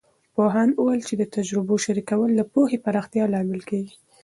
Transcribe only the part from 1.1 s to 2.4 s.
د تجربو شریکول